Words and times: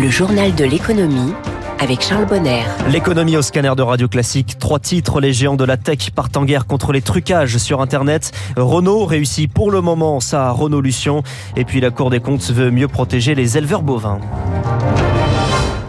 Le 0.00 0.10
journal 0.10 0.54
de 0.54 0.64
l'économie 0.64 1.32
avec 1.80 2.02
Charles 2.02 2.26
Bonner. 2.26 2.62
L'économie 2.88 3.36
au 3.36 3.42
scanner 3.42 3.72
de 3.76 3.82
Radio 3.82 4.06
Classique. 4.06 4.56
Trois 4.60 4.78
titres, 4.78 5.20
les 5.20 5.32
géants 5.32 5.56
de 5.56 5.64
la 5.64 5.76
tech 5.76 6.10
partent 6.10 6.36
en 6.36 6.44
guerre 6.44 6.66
contre 6.66 6.92
les 6.92 7.02
trucages 7.02 7.56
sur 7.58 7.80
Internet. 7.80 8.30
Renault 8.56 9.06
réussit 9.06 9.52
pour 9.52 9.72
le 9.72 9.80
moment 9.80 10.20
sa 10.20 10.52
Renault-Lution. 10.52 11.24
Et 11.56 11.64
puis 11.64 11.80
la 11.80 11.90
Cour 11.90 12.10
des 12.10 12.20
comptes 12.20 12.48
veut 12.52 12.70
mieux 12.70 12.86
protéger 12.86 13.34
les 13.34 13.58
éleveurs 13.58 13.82
bovins. 13.82 14.20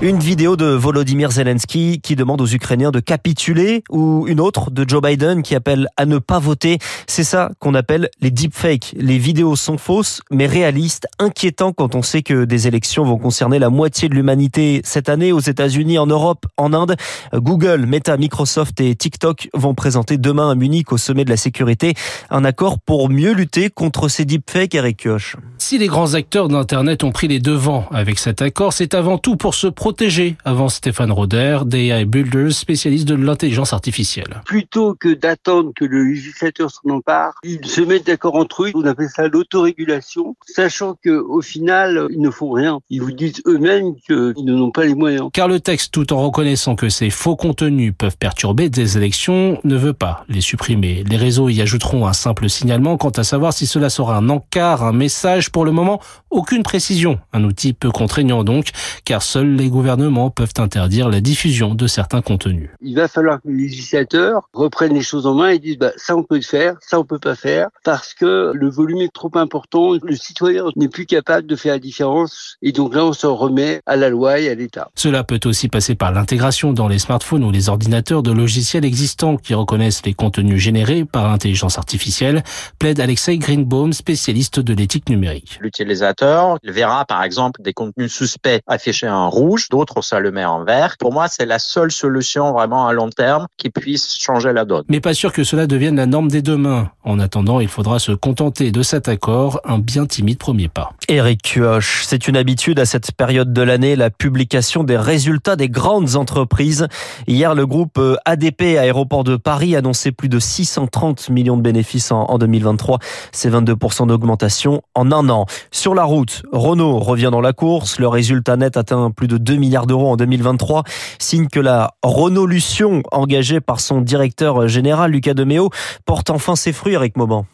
Une 0.02 0.18
vidéo 0.18 0.56
de 0.56 0.66
Volodymyr 0.66 1.30
Zelensky 1.30 2.00
qui 2.00 2.16
demande 2.16 2.40
aux 2.40 2.48
Ukrainiens 2.48 2.90
de 2.90 3.02
capituler 3.02 3.84
ou 3.90 4.28
une 4.30 4.40
autre 4.40 4.72
de 4.72 4.88
Joe 4.88 5.02
Biden 5.02 5.44
qui 5.44 5.56
appelle 5.56 5.90
à 5.98 6.06
ne 6.06 6.20
pas 6.20 6.40
voter. 6.40 6.78
C'est 7.06 7.26
ça 7.26 7.52
qu'on 7.60 7.74
appelle 7.74 8.10
les 8.22 8.32
deepfakes. 8.32 8.96
Les 8.98 9.18
vidéos 9.18 9.58
sont 9.58 9.78
fausses 9.78 10.22
mais 10.32 10.46
réalistes, 10.46 11.08
inquiétant 11.20 11.74
quand 11.74 11.96
on 11.96 12.02
sait 12.02 12.22
que 12.22 12.46
des 12.46 12.66
élections 12.66 13.04
vont 13.04 13.18
concerner 13.18 13.60
la 13.60 13.70
moitié 13.70 14.08
de 14.08 14.16
l'humanité 14.16 14.80
cette 14.86 15.10
année 15.10 15.34
aux 15.34 15.42
États-Unis, 15.42 15.98
en 15.98 16.08
Europe, 16.08 16.46
en 16.56 16.72
Inde. 16.72 16.96
Google, 17.34 17.86
Meta, 17.86 18.16
Microsoft 18.16 18.80
et 18.80 18.96
TikTok 18.96 19.50
vont 19.54 19.74
présenter 19.74 20.18
demain 20.18 20.50
à 20.50 20.56
Munich 20.56 20.94
au 20.94 20.98
sommet 20.98 21.26
de 21.26 21.30
la 21.30 21.38
sécurité 21.38 21.94
un 22.30 22.46
accord 22.46 22.80
pour 22.80 23.10
mieux 23.10 23.34
lutter 23.34 23.70
contre 23.70 24.08
ces 24.08 24.24
deepfakes, 24.24 24.76
Eric 24.76 24.96
Kioch. 25.04 25.36
Si 25.62 25.78
les 25.78 25.88
grands 25.88 26.14
acteurs 26.14 26.48
d'Internet 26.48 27.04
ont 27.04 27.12
pris 27.12 27.28
les 27.28 27.40
devants 27.40 27.86
avec 27.92 28.18
cet 28.18 28.42
accord, 28.42 28.72
c'est 28.72 28.94
avant 28.94 29.18
tout 29.18 29.36
pour 29.36 29.54
se 29.54 29.68
protéger, 29.68 30.38
avant 30.46 30.70
Stéphane 30.70 31.12
Roder, 31.12 31.60
d'AI 31.66 32.06
Builders, 32.06 32.54
spécialiste 32.54 33.06
de 33.08 33.14
l'intelligence 33.14 33.74
artificielle. 33.74 34.42
Plutôt 34.46 34.96
que 34.96 35.14
d'attendre 35.14 35.72
que 35.76 35.84
le 35.84 36.06
législateur 36.06 36.72
s'en 36.72 36.90
empare, 36.90 37.34
ils 37.44 37.66
se 37.66 37.82
mettent 37.82 38.08
d'accord 38.08 38.36
entre 38.36 38.64
eux, 38.64 38.72
on 38.74 38.86
appelle 38.86 39.10
ça 39.10 39.28
l'autorégulation, 39.28 40.36
sachant 40.48 40.96
que 41.04 41.10
au 41.10 41.42
final, 41.42 42.08
ils 42.10 42.22
ne 42.22 42.32
font 42.32 42.52
rien. 42.52 42.80
Ils 42.90 43.02
vous 43.02 43.12
disent 43.12 43.42
eux-mêmes 43.46 43.96
qu'ils 44.08 44.46
n'en 44.46 44.62
ont 44.64 44.72
pas 44.72 44.86
les 44.86 44.96
moyens. 44.96 45.30
Car 45.34 45.50
le 45.50 45.60
texte, 45.60 45.92
tout 45.92 46.14
en 46.14 46.24
reconnaissant 46.24 46.76
que 46.76 46.88
ces 46.88 47.10
faux 47.10 47.36
contenus 47.36 47.94
peuvent 47.96 48.18
perturber 48.18 48.70
des 48.70 48.98
élections, 48.98 49.60
ne 49.66 49.76
veut 49.76 49.94
pas 49.94 50.24
les 50.30 50.42
supprimer. 50.42 51.04
Les 51.08 51.18
réseaux 51.18 51.50
y 51.50 51.62
ajouteront 51.62 52.08
un 52.08 52.14
simple 52.14 52.50
signalement 52.50 52.98
quant 52.98 53.10
à 53.10 53.24
savoir 53.26 53.52
si 53.52 53.68
cela 53.68 53.90
sera 53.90 54.16
un 54.16 54.30
encart, 54.30 54.84
un 54.84 54.94
message. 54.94 55.49
Pour 55.52 55.66
le 55.66 55.72
moment, 55.72 56.00
aucune 56.30 56.64
précision. 56.64 57.20
Un 57.34 57.44
outil 57.44 57.74
peu 57.74 57.92
contraignant 57.92 58.44
donc, 58.44 58.70
car 59.06 59.22
seuls 59.22 59.56
les 59.56 59.70
gouvernements 59.70 60.30
peuvent 60.30 60.54
interdire 60.58 61.10
la 61.10 61.22
diffusion 61.22 61.76
de 61.76 61.88
certains 61.88 62.22
contenus. 62.22 62.70
Il 62.82 62.96
va 62.96 63.08
falloir 63.08 63.42
que 63.42 63.48
les 63.48 63.64
législateurs 63.64 64.50
reprennent 64.54 64.94
les 64.94 65.02
choses 65.02 65.26
en 65.26 65.36
main 65.36 65.50
et 65.50 65.60
disent 65.60 65.78
bah, 65.78 65.92
ça 65.96 66.16
on 66.16 66.24
peut 66.24 66.36
le 66.36 66.42
faire, 66.42 66.76
ça 66.82 67.00
on 67.00 67.04
peut 67.04 67.20
pas 67.20 67.36
faire, 67.36 67.70
parce 67.84 68.14
que 68.14 68.52
le 68.54 68.70
volume 68.70 69.02
est 69.02 69.14
trop 69.14 69.32
important, 69.36 69.94
le 70.02 70.16
citoyen 70.16 70.66
n'est 70.76 70.88
plus 70.88 71.06
capable 71.06 71.48
de 71.48 71.56
faire 71.56 71.74
la 71.74 71.80
différence, 71.80 72.58
et 72.62 72.72
donc 72.72 72.96
là 72.96 73.06
on 73.06 73.14
s'en 73.14 73.36
remet 73.36 73.82
à 73.86 73.96
la 73.96 74.10
loi 74.10 74.40
et 74.40 74.50
à 74.50 74.56
l'État. 74.56 74.90
Cela 74.96 75.24
peut 75.24 75.40
aussi 75.46 75.68
passer 75.68 75.96
par 75.96 76.12
l'intégration 76.12 76.74
dans 76.74 76.88
les 76.88 77.00
smartphones 77.00 77.44
ou 77.44 77.52
les 77.52 77.70
ordinateurs 77.70 78.24
de 78.24 78.32
logiciels 78.32 78.86
existants 78.86 79.38
qui 79.38 79.54
reconnaissent 79.54 80.06
les 80.06 80.14
contenus 80.14 80.62
générés 80.62 81.06
par 81.06 81.28
l'intelligence 81.28 81.78
artificielle, 81.78 82.44
plaide 82.78 83.00
Alexei 83.00 83.38
Greenbaum, 83.38 83.94
spécialiste 83.94 84.60
de 84.60 84.74
l'éthique 84.74 85.10
numérique. 85.10 85.39
L'utilisateur 85.60 86.58
verra 86.64 87.06
par 87.06 87.24
exemple 87.24 87.62
des 87.62 87.74
contenus 87.74 88.14
suspects 88.14 88.62
affichés 88.68 89.10
en 89.10 89.30
rouge, 89.30 89.70
d'autres 89.70 90.02
ça 90.02 90.20
le 90.20 90.32
met 90.32 90.46
en 90.46 90.64
vert. 90.64 90.96
Pour 91.00 91.14
moi, 91.14 91.28
c'est 91.28 91.46
la 91.46 91.60
seule 91.60 91.92
solution 91.92 92.52
vraiment 92.54 92.88
à 92.88 92.94
long 92.94 93.10
terme 93.10 93.48
qui 93.58 93.70
puisse 93.70 94.18
changer 94.18 94.54
la 94.54 94.66
donne. 94.66 94.84
Mais 94.90 95.02
pas 95.02 95.14
sûr 95.14 95.34
que 95.34 95.44
cela 95.44 95.68
devienne 95.68 95.96
la 95.96 96.06
norme 96.06 96.30
des 96.30 96.42
demain. 96.42 96.92
En 97.04 97.20
attendant, 97.20 97.60
il 97.60 97.68
faudra 97.68 98.00
se 98.00 98.12
contenter 98.12 98.72
de 98.72 98.82
cet 98.82 99.08
accord, 99.08 99.60
un 99.66 99.80
bien 99.80 100.06
timide 100.06 100.38
premier 100.38 100.68
pas. 100.68 100.92
Eric 101.08 101.42
Cuoche, 101.42 102.04
c'est 102.06 102.28
une 102.28 102.38
habitude 102.38 102.80
à 102.80 102.86
cette 102.86 103.12
période 103.12 103.54
de 103.54 103.62
l'année, 103.62 103.96
la 103.96 104.10
publication 104.10 104.84
des 104.84 104.98
résultats 104.98 105.56
des 105.56 105.70
grandes 105.70 106.16
entreprises. 106.16 106.88
Hier, 107.28 107.56
le 107.56 107.66
groupe 107.66 107.98
euh, 107.98 108.16
ADP 108.26 108.78
Aéroport 108.78 109.24
de 109.24 109.36
Paris 109.38 109.76
annonçait 109.76 110.12
plus 110.12 110.30
de 110.30 110.40
630 110.40 111.30
millions 111.30 111.58
de 111.58 111.62
bénéfices 111.62 112.12
en 112.12 112.38
2023. 112.38 113.00
C'est 113.32 113.50
22% 113.50 114.08
d'augmentation 114.08 114.82
en 114.96 115.12
un 115.12 115.29
an. 115.29 115.29
Sur 115.72 115.96
la 115.96 116.04
route, 116.04 116.44
Renault 116.52 117.00
revient 117.00 117.30
dans 117.32 117.42
la 117.42 117.54
course. 117.54 118.00
Le 118.00 118.08
résultat 118.08 118.58
net 118.58 118.78
atteint 118.78 119.12
plus 119.12 119.28
de 119.28 119.38
2 119.38 119.56
milliards 119.56 119.88
d'euros 119.88 120.12
en 120.12 120.16
2023. 120.16 120.84
Signe 121.20 121.48
que 121.48 121.60
la 121.60 121.92
Renault-Lution, 122.04 123.04
engagée 123.12 123.60
par 123.60 123.80
son 123.80 124.02
directeur 124.02 124.68
général 124.68 125.12
Lucas 125.12 125.34
Demeo, 125.34 125.70
porte 126.06 126.30
enfin 126.30 126.56
ses 126.56 126.74
fruits, 126.74 126.94
Eric 126.94 127.18
Mauban. 127.18 127.46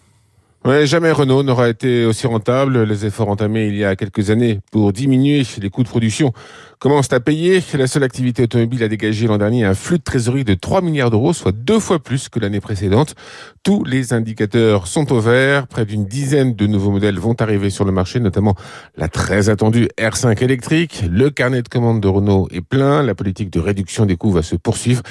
Jamais 0.85 1.11
Renault 1.11 1.43
n'aura 1.43 1.69
été 1.69 2.05
aussi 2.05 2.25
rentable. 2.25 2.83
Les 2.83 3.05
efforts 3.05 3.29
entamés 3.29 3.67
il 3.67 3.75
y 3.75 3.85
a 3.85 3.95
quelques 3.95 4.31
années 4.31 4.61
pour 4.71 4.93
diminuer 4.93 5.43
les 5.61 5.69
coûts 5.69 5.83
de 5.83 5.87
production 5.87 6.33
commencent 6.85 7.13
à 7.13 7.19
payer. 7.19 7.63
La 7.79 7.87
seule 7.87 8.03
activité 8.03 8.43
automobile 8.43 8.83
a 8.83 8.87
dégagé 8.87 9.25
l'an 9.25 9.39
dernier 9.39 9.65
un 9.65 9.73
flux 9.73 9.97
de 9.97 10.03
trésorerie 10.03 10.43
de 10.43 10.53
3 10.53 10.83
milliards 10.83 11.09
d'euros, 11.09 11.33
soit 11.33 11.51
deux 11.51 11.79
fois 11.79 11.97
plus 11.97 12.29
que 12.29 12.39
l'année 12.39 12.59
précédente. 12.59 13.15
Tous 13.63 13.83
les 13.83 14.13
indicateurs 14.13 14.85
sont 14.85 15.11
au 15.11 15.19
vert. 15.19 15.65
Près 15.65 15.87
d'une 15.87 16.05
dizaine 16.05 16.53
de 16.53 16.67
nouveaux 16.67 16.91
modèles 16.91 17.17
vont 17.17 17.33
arriver 17.39 17.71
sur 17.71 17.85
le 17.85 17.91
marché, 17.91 18.19
notamment 18.19 18.53
la 18.97 19.07
très 19.07 19.49
attendue 19.49 19.87
R5 19.97 20.43
électrique. 20.43 21.03
Le 21.09 21.31
carnet 21.31 21.63
de 21.63 21.67
commandes 21.69 22.01
de 22.01 22.07
Renault 22.07 22.47
est 22.51 22.61
plein. 22.61 23.01
La 23.01 23.15
politique 23.15 23.49
de 23.49 23.59
réduction 23.59 24.05
des 24.05 24.15
coûts 24.15 24.31
va 24.31 24.43
se 24.43 24.55
poursuivre. 24.55 25.01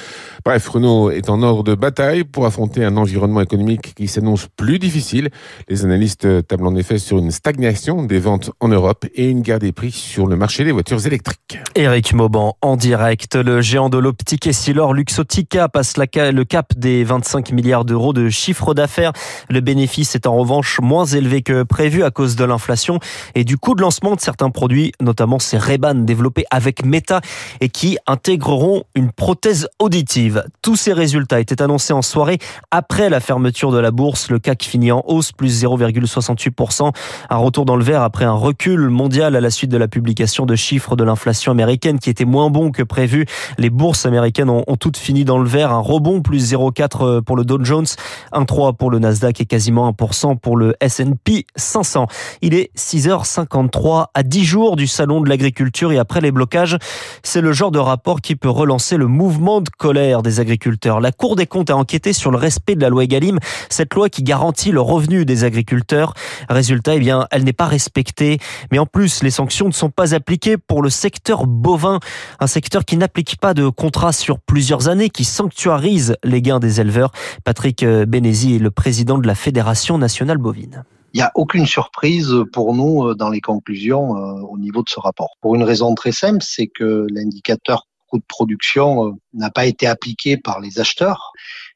Bref, 0.45 0.69
Renault 0.69 1.11
est 1.11 1.29
en 1.29 1.43
ordre 1.43 1.65
de 1.65 1.75
bataille 1.75 2.23
pour 2.23 2.45
affronter 2.45 2.85
un 2.85 2.95
environnement 2.95 3.41
économique 3.41 3.95
qui 3.95 4.07
s'annonce 4.07 4.47
plus 4.55 4.79
difficile. 4.79 5.27
Les 5.67 5.83
analystes 5.83 6.47
tablent 6.47 6.67
en 6.67 6.75
effet 6.77 6.99
sur 6.99 7.17
une 7.17 7.31
stagnation 7.31 8.01
des 8.03 8.19
ventes 8.19 8.51
en 8.61 8.69
Europe 8.69 9.05
et 9.13 9.29
une 9.29 9.41
guerre 9.41 9.59
des 9.59 9.73
prix 9.73 9.91
sur 9.91 10.25
le 10.25 10.37
marché 10.37 10.63
des 10.63 10.71
voitures 10.71 11.05
électriques. 11.05 11.64
Eric 11.73 12.13
Mauban 12.13 12.57
en 12.61 12.75
direct. 12.77 13.35
Le 13.35 13.61
géant 13.61 13.89
de 13.89 13.97
l'optique 13.97 14.47
Essilor 14.47 14.93
Luxotica 14.93 15.67
passe 15.67 15.97
le 15.97 16.43
cap 16.43 16.73
des 16.75 17.03
25 17.03 17.51
milliards 17.51 17.85
d'euros 17.85 18.13
de 18.13 18.29
chiffre 18.29 18.73
d'affaires. 18.73 19.11
Le 19.49 19.59
bénéfice 19.61 20.15
est 20.15 20.27
en 20.27 20.35
revanche 20.35 20.79
moins 20.81 21.05
élevé 21.05 21.41
que 21.41 21.63
prévu 21.63 22.03
à 22.03 22.11
cause 22.11 22.35
de 22.35 22.45
l'inflation 22.45 22.99
et 23.35 23.43
du 23.43 23.57
coût 23.57 23.75
de 23.75 23.81
lancement 23.81 24.15
de 24.15 24.21
certains 24.21 24.49
produits, 24.49 24.93
notamment 25.01 25.39
ces 25.39 25.57
Ray-Ban 25.57 25.95
développés 25.95 26.45
avec 26.51 26.85
Meta 26.85 27.21
et 27.61 27.69
qui 27.69 27.97
intégreront 28.07 28.83
une 28.95 29.11
prothèse 29.11 29.67
auditive. 29.79 30.43
Tous 30.61 30.75
ces 30.75 30.93
résultats 30.93 31.39
étaient 31.39 31.61
annoncés 31.61 31.93
en 31.93 32.01
soirée 32.01 32.39
après 32.71 33.09
la 33.09 33.19
fermeture 33.19 33.71
de 33.71 33.79
la 33.79 33.91
bourse. 33.91 34.29
Le 34.29 34.39
CAC 34.39 34.63
finit 34.63 34.91
en 34.91 35.03
hausse, 35.05 35.31
plus 35.31 35.63
0,68%. 35.63 36.91
Un 37.29 37.37
retour 37.37 37.65
dans 37.65 37.75
le 37.75 37.83
vert 37.83 38.01
après 38.01 38.25
un 38.25 38.33
recul 38.33 38.89
mondial 38.89 39.35
à 39.35 39.41
la 39.41 39.49
suite 39.49 39.71
de 39.71 39.77
la 39.77 39.87
publication 39.87 40.45
de 40.45 40.55
chiffres 40.55 40.95
de 40.95 41.03
l'inflation 41.03 41.44
américaine 41.51 41.99
qui 41.99 42.09
était 42.09 42.25
moins 42.25 42.49
bon 42.49 42.71
que 42.71 42.83
prévu. 42.83 43.25
Les 43.57 43.69
bourses 43.69 44.05
américaines 44.05 44.49
ont, 44.49 44.63
toutes 44.79 44.97
fini 44.97 45.25
dans 45.25 45.37
le 45.37 45.47
vert. 45.47 45.71
Un 45.71 45.79
rebond 45.79 46.21
plus 46.21 46.53
0,4 46.53 47.21
pour 47.21 47.35
le 47.35 47.43
Dow 47.43 47.63
Jones, 47.63 47.85
1,3 48.33 48.75
pour 48.75 48.91
le 48.91 48.99
Nasdaq 48.99 49.41
et 49.41 49.45
quasiment 49.45 49.89
1% 49.91 50.37
pour 50.37 50.57
le 50.57 50.75
S&P 50.81 51.45
500. 51.55 52.07
Il 52.41 52.53
est 52.53 52.71
6h53 52.77 54.07
à 54.13 54.23
10 54.23 54.45
jours 54.45 54.75
du 54.75 54.87
salon 54.87 55.21
de 55.21 55.29
l'agriculture 55.29 55.91
et 55.91 55.97
après 55.97 56.21
les 56.21 56.31
blocages, 56.31 56.77
c'est 57.23 57.41
le 57.41 57.51
genre 57.51 57.71
de 57.71 57.79
rapport 57.79 58.21
qui 58.21 58.35
peut 58.35 58.49
relancer 58.49 58.97
le 58.97 59.07
mouvement 59.07 59.61
de 59.61 59.69
colère 59.69 60.21
des 60.21 60.39
agriculteurs. 60.39 60.99
La 60.99 61.11
Cour 61.11 61.35
des 61.35 61.47
comptes 61.47 61.69
a 61.69 61.77
enquêté 61.77 62.13
sur 62.13 62.31
le 62.31 62.37
respect 62.37 62.75
de 62.75 62.81
la 62.81 62.89
loi 62.89 63.03
Egalim, 63.03 63.39
cette 63.69 63.93
loi 63.93 64.09
qui 64.09 64.23
garantit 64.23 64.71
le 64.71 64.81
revenu 64.81 65.25
des 65.25 65.43
agriculteurs. 65.43 66.13
Résultat, 66.49 66.95
eh 66.95 66.99
bien, 66.99 67.27
elle 67.31 67.43
n'est 67.43 67.53
pas 67.53 67.65
respectée. 67.65 68.39
Mais 68.71 68.79
en 68.79 68.85
plus, 68.85 69.23
les 69.23 69.31
sanctions 69.31 69.67
ne 69.67 69.73
sont 69.73 69.89
pas 69.89 70.13
appliquées 70.13 70.57
pour 70.57 70.81
le 70.81 70.89
secteur 70.89 71.34
bovin, 71.43 71.99
un 72.39 72.47
secteur 72.47 72.85
qui 72.85 72.95
n'applique 72.95 73.37
pas 73.37 73.53
de 73.53 73.67
contrat 73.67 74.13
sur 74.13 74.39
plusieurs 74.39 74.87
années, 74.87 75.09
qui 75.09 75.25
sanctuarise 75.25 76.15
les 76.23 76.41
gains 76.41 76.59
des 76.59 76.79
éleveurs. 76.79 77.11
Patrick 77.43 77.85
Bénézy 77.85 78.55
est 78.55 78.59
le 78.59 78.71
président 78.71 79.17
de 79.17 79.27
la 79.27 79.35
Fédération 79.35 79.97
nationale 79.97 80.37
bovine. 80.37 80.83
Il 81.15 81.19
n'y 81.19 81.23
a 81.23 81.31
aucune 81.35 81.65
surprise 81.65 82.35
pour 82.51 82.75
nous 82.75 83.05
euh, 83.05 83.15
dans 83.15 83.29
les 83.29 83.39
conclusions 83.39 84.17
euh, 84.17 84.41
au 84.41 84.57
niveau 84.57 84.83
de 84.83 84.89
ce 84.89 84.99
rapport. 84.99 85.37
Pour 85.39 85.55
une 85.55 85.63
raison 85.63 85.95
très 85.95 86.11
simple, 86.11 86.39
c'est 86.41 86.67
que 86.67 87.07
l'indicateur 87.09 87.87
coût 88.07 88.17
de 88.17 88.25
production 88.27 89.07
euh, 89.07 89.11
n'a 89.33 89.49
pas 89.49 89.65
été 89.65 89.87
appliqué 89.87 90.35
par 90.35 90.59
les 90.59 90.77
acheteurs. 90.77 91.31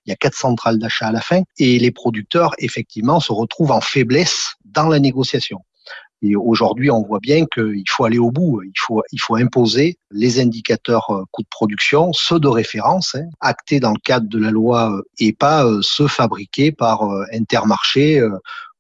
Il 0.06 0.10
y 0.10 0.12
a 0.12 0.18
quatre 0.18 0.36
centrales 0.36 0.78
d'achat 0.78 1.08
à 1.08 1.14
la 1.14 1.22
fin 1.22 1.44
et 1.58 1.80
les 1.80 1.92
producteurs, 1.92 2.52
effectivement, 2.58 3.22
se 3.22 3.32
retrouvent 3.32 3.72
en 3.72 3.80
faiblesse 3.80 4.56
dans 4.66 4.90
la 4.90 5.00
négociation. 5.00 5.62
Et 6.22 6.36
aujourd'hui, 6.36 6.92
on 6.92 7.02
voit 7.02 7.20
bien 7.20 7.46
qu'il 7.46 7.84
faut 7.88 8.04
aller 8.04 8.20
au 8.20 8.32
bout. 8.32 8.62
Il 8.64 8.74
faut, 8.78 9.02
il 9.12 9.22
faut 9.22 9.36
imposer 9.36 9.98
les 10.12 10.40
indicateurs 10.40 11.10
euh, 11.12 11.24
coûts 11.32 11.44
de 11.44 11.48
production, 11.50 12.12
ceux 12.12 12.40
de 12.40 12.48
référence, 12.48 13.16
hein, 13.16 13.26
actés 13.40 13.80
dans 13.80 13.92
le 13.92 14.00
cadre 14.04 14.28
de 14.28 14.38
la 14.38 14.52
loi 14.52 14.92
euh, 14.92 15.02
et 15.20 15.32
pas 15.32 15.66
euh, 15.66 15.80
ceux 15.82 16.08
fabriqués 16.08 16.72
par 16.72 17.04
Intermarché 17.34 18.22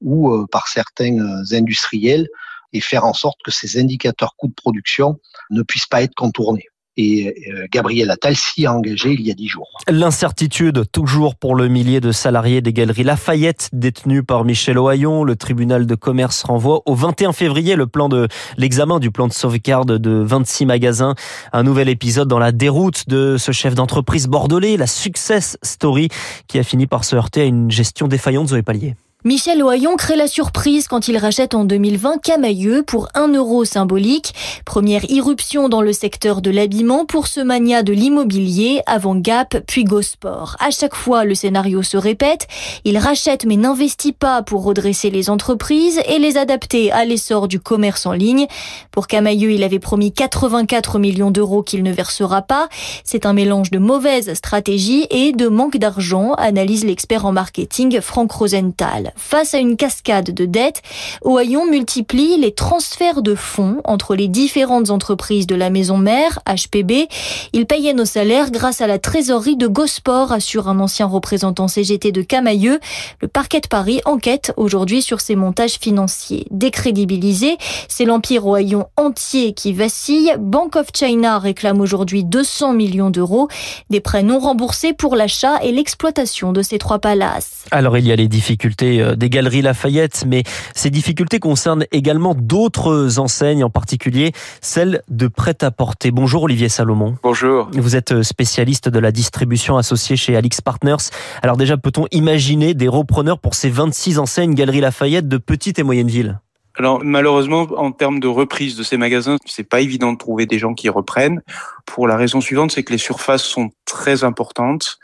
ou 0.02 0.46
par 0.48 0.68
certains 0.68 1.18
industriels 1.52 2.28
et 2.74 2.82
faire 2.82 3.06
en 3.06 3.14
sorte 3.14 3.38
que 3.44 3.52
ces 3.52 3.80
indicateurs 3.80 4.36
coûts 4.38 4.48
de 4.48 4.54
production 4.54 5.20
ne 5.50 5.62
puissent 5.62 5.88
pas 5.88 6.02
être 6.02 6.16
contournés. 6.16 6.68
Et 7.00 7.36
Gabriel 7.72 8.12
Attal 8.12 8.36
s'y 8.36 8.66
a 8.66 8.74
engagé 8.74 9.14
il 9.14 9.22
y 9.22 9.32
a 9.32 9.34
dix 9.34 9.48
jours. 9.48 9.70
L'incertitude 9.88 10.84
toujours 10.92 11.36
pour 11.36 11.56
le 11.56 11.68
millier 11.68 12.02
de 12.02 12.12
salariés 12.12 12.62
des 12.62 12.74
galeries 12.74 13.04
Lafayette 13.04 13.70
détenus 13.74 14.24
par 14.26 14.44
Michel 14.44 14.78
Ohaillon. 14.78 15.24
Le 15.24 15.36
tribunal 15.36 15.86
de 15.86 15.96
commerce 15.96 16.44
renvoie 16.44 16.82
au 16.86 16.96
21 16.96 17.34
février 17.34 17.76
le 17.76 17.88
plan 17.88 18.10
de 18.10 18.28
l'examen 18.58 19.00
du 19.00 19.12
plan 19.12 19.28
de 19.28 19.34
sauvegarde 19.34 19.98
de 19.98 20.12
26 20.12 20.66
magasins. 20.66 21.16
Un 21.54 21.64
nouvel 21.64 21.90
épisode 21.90 22.28
dans 22.28 22.40
la 22.40 22.52
déroute 22.52 23.08
de 23.08 23.38
ce 23.38 23.52
chef 23.52 23.76
d'entreprise 23.76 24.28
bordelais, 24.28 24.78
la 24.78 24.88
success 24.88 25.58
story 25.64 26.10
qui 26.48 26.60
a 26.60 26.64
fini 26.64 26.88
par 26.88 27.04
se 27.04 27.16
heurter 27.16 27.42
à 27.42 27.46
une 27.46 27.72
gestion 27.72 28.08
défaillante 28.08 28.50
Zoé 28.50 28.62
Pallier. 28.62 28.96
Michel 29.26 29.62
Ohaillon 29.62 29.98
crée 29.98 30.16
la 30.16 30.28
surprise 30.28 30.88
quand 30.88 31.10
il 31.10 31.18
rachète 31.18 31.54
en 31.54 31.66
2020 31.66 32.22
Camailleux 32.22 32.84
pour 32.84 33.10
un 33.16 33.28
euro 33.28 33.66
symbolique. 33.66 34.34
Première 34.64 35.04
irruption 35.12 35.68
dans 35.68 35.82
le 35.82 35.92
secteur 35.92 36.40
de 36.42 36.50
l'habillement 36.50 37.06
pour 37.06 37.28
ce 37.28 37.42
mania 37.42 37.84
de 37.84 37.92
l'immobilier 37.92 38.82
avant 38.86 39.16
Gap 39.16 39.58
puis 39.68 39.84
Gosport. 39.84 40.56
À 40.62 40.72
chaque 40.72 40.96
fois, 40.96 41.26
le 41.26 41.36
scénario 41.36 41.84
se 41.84 41.98
répète. 41.98 42.48
Il 42.86 42.98
rachète 42.98 43.44
mais 43.44 43.58
n'investit 43.58 44.14
pas 44.14 44.42
pour 44.42 44.64
redresser 44.64 45.10
les 45.10 45.30
entreprises 45.30 46.00
et 46.08 46.18
les 46.18 46.38
adapter 46.38 46.90
à 46.94 47.04
l'essor 47.04 47.50
du 47.50 47.60
commerce 47.60 48.06
en 48.06 48.14
ligne. 48.14 48.48
Pour 48.90 49.08
Camailleux, 49.08 49.52
il 49.52 49.64
avait 49.64 49.80
promis 49.80 50.14
84 50.14 50.98
millions 50.98 51.32
d'euros 51.32 51.62
qu'il 51.62 51.84
ne 51.84 51.92
versera 51.92 52.42
pas. 52.42 52.70
C'est 53.04 53.26
un 53.26 53.34
mélange 53.34 53.70
de 53.70 53.80
mauvaise 53.80 54.34
stratégie 54.34 55.08
et 55.10 55.34
de 55.34 55.50
manque 55.50 55.76
d'argent, 55.76 56.36
analyse 56.36 56.86
l'expert 56.86 57.26
en 57.26 57.34
marketing 57.34 58.00
Franck 58.00 58.32
Rosenthal. 58.32 59.09
Face 59.16 59.54
à 59.54 59.58
une 59.58 59.78
cascade 59.78 60.32
de 60.32 60.46
dettes, 60.46 60.82
Ohaillon 61.24 61.66
multiplie 61.66 62.38
les 62.38 62.52
transferts 62.52 63.22
de 63.22 63.36
fonds 63.36 63.82
entre 63.84 64.16
les 64.16 64.28
différentes 64.28 64.90
entreprises 64.90 65.48
de 65.48 65.56
la 65.56 65.70
maison 65.70 65.98
mère, 65.98 66.40
HPB. 66.48 67.08
Il 67.54 67.66
payait 67.66 67.94
nos 67.94 68.06
salaires 68.06 68.52
grâce 68.52 68.82
à 68.82 68.88
la 68.88 69.00
trésorerie 69.00 69.58
de 69.58 69.68
Gosport, 69.68 70.32
assure 70.32 70.68
un 70.68 70.80
ancien 70.80 71.06
représentant 71.06 71.68
CGT 71.68 72.12
de 72.12 72.22
Camailleux. 72.22 72.80
Le 73.22 73.28
parquet 73.28 73.60
de 73.60 73.68
Paris 73.68 74.02
enquête 74.06 74.54
aujourd'hui 74.58 75.02
sur 75.02 75.22
ces 75.22 75.36
montages 75.36 75.78
financiers. 75.80 76.48
Décrédibilisé, 76.52 77.58
c'est 77.88 78.06
l'empire 78.06 78.46
Ohaillon 78.46 78.88
entier 78.98 79.54
qui 79.54 79.74
vacille. 79.74 80.34
Bank 80.40 80.76
of 80.76 80.88
China 80.94 81.40
réclame 81.40 81.82
aujourd'hui 81.82 82.24
200 82.24 82.74
millions 82.74 83.10
d'euros, 83.10 83.48
des 83.90 84.00
prêts 84.00 84.24
non 84.24 84.40
remboursés 84.40 84.94
pour 84.94 85.16
l'achat 85.16 85.62
et 85.64 85.72
l'exploitation 85.72 86.52
de 86.52 86.62
ces 86.62 86.78
trois 86.78 87.00
palaces. 87.00 87.66
Alors 87.72 87.98
il 87.98 88.08
y 88.08 88.12
a 88.12 88.16
les 88.16 88.28
difficultés 88.28 88.99
euh, 89.02 89.16
des 89.16 89.30
galeries 89.30 89.62
Lafayette, 89.62 90.26
mais 90.28 90.44
ces 90.76 90.90
difficultés 90.90 91.40
concernent 91.40 91.86
également 91.92 92.36
d'autres 92.36 93.20
enseignes, 93.20 93.64
en 93.64 93.70
particulier 93.70 94.32
celles 94.62 95.02
de 95.10 95.28
prêt-à-porter. 95.28 96.12
Bonjour 96.12 96.44
Olivier 96.44 96.70
Salomon. 96.70 97.16
Bonjour. 97.24 97.70
Vous 97.74 97.96
êtes 97.96 98.22
spécialiste 98.22 98.90
de 98.90 99.00
la 99.00 99.12
distribution 99.12 99.78
associée 99.78 100.16
chez 100.16 100.36
Alix 100.36 100.62
Partners. 100.62 101.10
Alors 101.42 101.58
déjà, 101.58 101.78
peut-on 101.78 102.06
imaginer 102.12 102.74
des 102.74 102.88
repreneurs 102.88 103.40
pour 103.40 103.56
ces 103.56 103.70
26 103.70 104.20
enseignes 104.20 104.54
Galeries 104.54 104.82
Lafayette 104.82 105.28
de 105.28 105.38
petites 105.38 105.80
et 105.80 105.84
moyennes 105.84 106.08
villes? 106.08 106.40
Alors 106.80 107.04
malheureusement, 107.04 107.68
en 107.76 107.92
termes 107.92 108.22
de 108.22 108.28
reprise 108.28 108.78
de 108.78 108.84
ces 108.84 108.96
magasins, 108.96 109.36
c'est 109.46 109.68
pas 109.68 109.82
évident 109.82 110.14
de 110.14 110.18
trouver 110.18 110.46
des 110.46 110.58
gens 110.60 110.74
qui 110.74 110.88
reprennent. 110.88 111.42
Pour 111.86 112.08
la 112.08 112.16
raison 112.16 112.40
suivante, 112.40 112.72
c'est 112.72 112.84
que 112.84 112.94
les 112.94 112.98
surfaces 112.98 113.44
sont 113.44 113.72
très 113.84 114.24
importantes 114.24 114.98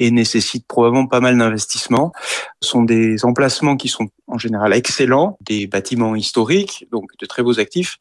et 0.00 0.10
nécessitent 0.10 0.66
probablement 0.66 1.06
pas 1.06 1.20
mal 1.20 1.38
d'investissement. 1.38 2.12
Ce 2.60 2.70
sont 2.70 2.82
des 2.82 3.24
emplacements 3.24 3.76
qui 3.76 3.86
sont 3.86 4.08
en 4.26 4.38
général 4.38 4.72
excellents, 4.72 5.38
des 5.40 5.68
bâtiments 5.68 6.16
historiques, 6.16 6.88
donc 6.90 7.10
de 7.20 7.26
très 7.26 7.44
beaux 7.44 7.60
actifs, 7.60 7.98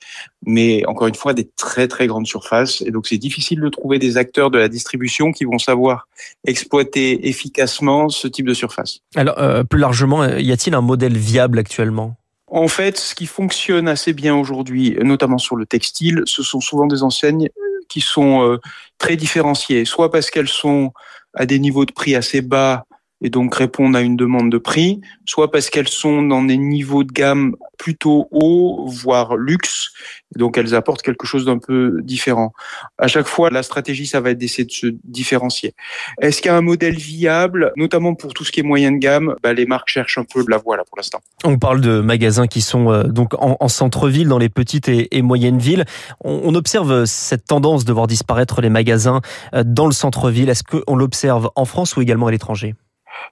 mais 0.48 0.84
encore 0.88 1.08
une 1.08 1.14
fois 1.14 1.34
des 1.34 1.48
très 1.56 1.88
très 1.88 2.08
grandes 2.08 2.26
surfaces. 2.26 2.82
Et 2.82 2.90
donc 2.90 3.06
c'est 3.06 3.20
difficile 3.20 3.60
de 3.62 3.70
trouver 3.70 4.00
des 4.00 4.18
acteurs 4.18 4.50
de 4.50 4.58
la 4.58 4.70
distribution 4.70 5.32
qui 5.32 5.46
vont 5.46 5.60
savoir 5.60 6.08
exploiter 6.48 7.30
efficacement 7.30 8.10
ce 8.10 8.28
type 8.28 8.48
de 8.48 8.56
surface. 8.56 9.02
Alors 9.16 9.38
euh, 9.38 9.64
plus 9.64 9.80
largement, 9.80 10.26
y 10.26 10.52
a-t-il 10.52 10.74
un 10.74 10.82
modèle 10.82 11.16
viable 11.16 11.60
actuellement? 11.60 12.19
En 12.52 12.68
fait, 12.68 12.98
ce 12.98 13.16
qui 13.16 13.26
fonctionne 13.26 13.88
assez 13.88 14.14
bien 14.14 14.36
aujourd'hui, 14.36 14.98
notamment 15.02 15.38
sur 15.38 15.56
le 15.56 15.66
textile, 15.66 16.24
ce 16.26 16.44
sont 16.44 16.62
souvent 16.62 16.88
des 16.88 17.04
enseignes 17.04 17.50
qui 17.88 18.02
sont 18.02 18.44
euh, 18.44 18.58
très 18.98 19.16
différenciées, 19.16 19.86
soit 19.86 20.12
parce 20.12 20.30
qu'elles 20.30 20.48
sont 20.48 20.92
à 21.34 21.46
des 21.46 21.60
niveaux 21.60 21.86
de 21.86 21.92
prix 21.92 22.16
assez 22.16 22.42
bas 22.42 22.86
et 23.22 23.30
donc 23.30 23.56
répondent 23.56 23.96
à 23.96 24.02
une 24.02 24.16
demande 24.16 24.52
de 24.52 24.58
prix, 24.58 25.02
soit 25.26 25.52
parce 25.52 25.70
qu'elles 25.70 25.88
sont 25.88 26.22
dans 26.22 26.44
des 26.44 26.58
niveaux 26.58 27.04
de 27.04 27.12
gamme 27.12 27.56
plutôt 27.78 28.28
hauts, 28.32 28.86
voire 28.88 29.36
luxe, 29.36 29.92
donc 30.36 30.58
elles 30.58 30.76
apportent 30.76 31.02
quelque 31.02 31.26
chose 31.26 31.46
d'un 31.46 31.58
peu 31.58 32.02
différent. 32.04 32.54
À 32.98 33.08
chaque 33.08 33.28
fois, 33.28 33.50
la 33.50 33.64
stratégie, 33.64 34.06
ça 34.06 34.22
va 34.22 34.32
être 34.32 34.38
d'essayer 34.38 34.66
de 34.66 34.72
se 34.72 34.88
différencier. 35.04 35.74
Est-ce 36.22 36.42
qu'il 36.42 36.52
y 36.52 36.54
a 36.54 36.58
un 36.58 36.62
modèle 36.62 36.96
viable, 36.96 37.72
notamment 37.78 38.16
pour 38.16 38.34
tout 38.34 38.44
ce 38.44 38.52
qui 38.52 38.60
est 38.60 38.64
moyenne 38.64 39.00
gamme 39.00 39.36
bah, 39.42 39.54
Les 39.54 39.66
marques 39.66 39.90
cherchent 39.90 40.18
un 40.18 40.26
peu 40.26 40.44
la 40.48 40.58
voie 40.58 40.78
là 40.78 40.84
pour 40.88 40.98
l'instant. 40.98 41.20
On 41.44 41.58
parle 41.58 41.82
de 41.82 42.02
magasins 42.02 42.48
qui 42.48 42.62
sont 42.62 42.92
euh, 42.92 43.04
donc 43.04 43.34
en, 43.38 43.68
centre-ville, 43.68 44.28
dans 44.28 44.38
les 44.38 44.50
petites 44.50 44.90
et, 44.90 45.22
moyennes 45.22 45.60
villes. 45.60 45.86
On, 46.24 46.42
on, 46.44 46.56
observe 46.56 47.06
cette 47.06 47.46
tendance 47.46 47.86
de 47.86 47.94
voir 47.94 48.08
disparaître 48.08 48.62
les 48.62 48.70
magasins 48.70 49.22
euh, 49.54 49.64
dans 49.66 49.86
le 49.86 49.94
centre-ville. 49.94 50.50
Est-ce 50.50 50.64
qu'on 50.64 50.96
l'observe 50.96 51.50
en 51.56 51.66
France 51.66 51.96
ou 51.96 52.02
également 52.02 52.28
à 52.28 52.32
l'étranger? 52.32 52.76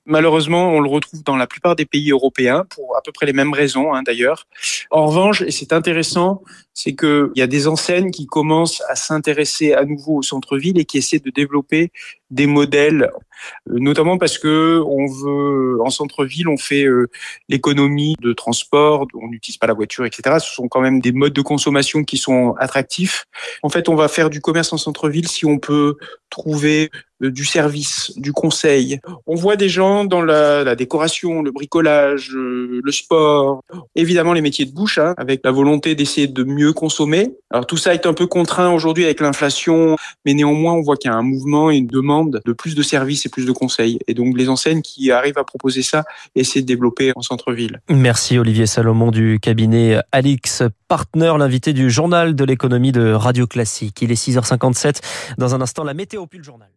Malheureusement, 0.05 0.69
on 0.69 0.79
le 0.79 0.89
retrouve 0.89 1.23
dans 1.23 1.35
la 1.35 1.47
plupart 1.47 1.75
des 1.75 1.85
pays 1.85 2.11
européens 2.11 2.65
pour 2.69 2.95
à 2.97 3.01
peu 3.01 3.11
près 3.11 3.25
les 3.25 3.33
mêmes 3.33 3.53
raisons 3.53 3.93
hein, 3.93 4.03
d'ailleurs. 4.03 4.47
En 4.91 5.07
revanche, 5.07 5.41
et 5.41 5.51
c'est 5.51 5.73
intéressant, 5.73 6.43
c'est 6.73 6.95
qu'il 6.95 7.31
y 7.35 7.41
a 7.41 7.47
des 7.47 7.67
enseignes 7.67 8.11
qui 8.11 8.27
commencent 8.27 8.83
à 8.87 8.95
s'intéresser 8.95 9.73
à 9.73 9.83
nouveau 9.83 10.17
au 10.17 10.21
centre-ville 10.21 10.79
et 10.79 10.85
qui 10.85 10.97
essaient 10.99 11.19
de 11.19 11.31
développer 11.31 11.91
des 12.29 12.45
modèles, 12.45 13.11
euh, 13.69 13.79
notamment 13.79 14.17
parce 14.17 14.37
que 14.37 14.81
on 14.85 15.07
veut 15.07 15.81
en 15.81 15.89
centre-ville, 15.89 16.47
on 16.47 16.57
fait 16.57 16.83
euh, 16.83 17.09
l'économie 17.49 18.15
de 18.21 18.33
transport, 18.33 19.07
on 19.13 19.27
n'utilise 19.27 19.57
pas 19.57 19.67
la 19.67 19.73
voiture, 19.73 20.05
etc. 20.05 20.37
Ce 20.39 20.53
sont 20.53 20.67
quand 20.67 20.81
même 20.81 20.99
des 20.99 21.11
modes 21.11 21.33
de 21.33 21.41
consommation 21.41 22.03
qui 22.03 22.17
sont 22.17 22.55
attractifs. 22.59 23.25
En 23.63 23.69
fait, 23.69 23.89
on 23.89 23.95
va 23.95 24.07
faire 24.07 24.29
du 24.29 24.41
commerce 24.41 24.71
en 24.73 24.77
centre-ville 24.77 25.27
si 25.27 25.45
on 25.45 25.57
peut 25.57 25.97
trouver 26.29 26.91
du 27.19 27.45
service, 27.45 28.13
du 28.17 28.31
conseil. 28.31 28.99
On 29.25 29.35
voit 29.35 29.55
des 29.55 29.69
gens 29.69 30.05
dans 30.05 30.21
la, 30.21 30.63
la 30.63 30.75
décoration, 30.75 31.41
le 31.41 31.51
bricolage, 31.51 32.31
le 32.33 32.91
sport, 32.91 33.61
évidemment 33.95 34.33
les 34.33 34.41
métiers 34.41 34.65
de 34.65 34.71
bouche, 34.71 34.97
hein, 34.97 35.13
avec 35.17 35.41
la 35.43 35.51
volonté 35.51 35.95
d'essayer 35.95 36.27
de 36.27 36.43
mieux 36.43 36.73
consommer. 36.73 37.35
Alors 37.49 37.65
tout 37.65 37.77
ça 37.77 37.93
est 37.93 38.05
un 38.05 38.13
peu 38.13 38.27
contraint 38.27 38.71
aujourd'hui 38.71 39.05
avec 39.05 39.19
l'inflation, 39.19 39.95
mais 40.25 40.33
néanmoins 40.33 40.73
on 40.73 40.81
voit 40.81 40.97
qu'il 40.97 41.09
y 41.09 41.13
a 41.13 41.17
un 41.17 41.23
mouvement 41.23 41.71
et 41.71 41.77
une 41.77 41.87
demande 41.87 42.41
de 42.45 42.53
plus 42.53 42.75
de 42.75 42.83
services 42.83 43.25
et 43.25 43.29
plus 43.29 43.45
de 43.45 43.51
conseils. 43.51 43.99
Et 44.07 44.13
donc 44.13 44.37
les 44.37 44.49
enseignes 44.49 44.81
qui 44.81 45.11
arrivent 45.11 45.37
à 45.37 45.43
proposer 45.43 45.81
ça 45.81 46.03
essaient 46.35 46.61
de 46.61 46.67
développer 46.67 47.11
en 47.15 47.21
centre-ville. 47.21 47.81
Merci 47.89 48.37
Olivier 48.37 48.65
Salomon 48.65 49.11
du 49.11 49.39
cabinet 49.41 49.99
Alix 50.11 50.63
Partner, 50.87 51.33
l'invité 51.37 51.73
du 51.73 51.89
journal 51.89 52.35
de 52.35 52.43
l'économie 52.43 52.91
de 52.91 53.11
Radio 53.11 53.47
Classique. 53.47 54.01
Il 54.01 54.11
est 54.11 54.27
6h57. 54.27 55.01
Dans 55.37 55.55
un 55.55 55.61
instant, 55.61 55.83
la 55.83 55.93
météo 55.93 56.25
puis 56.27 56.37
le 56.37 56.43
journal. 56.43 56.69